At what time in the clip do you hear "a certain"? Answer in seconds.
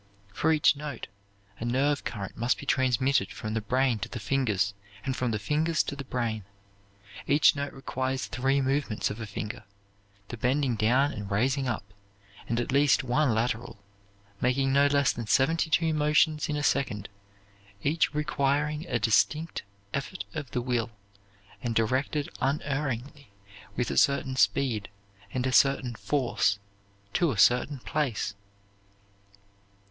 23.91-24.35, 25.45-25.93, 27.29-27.77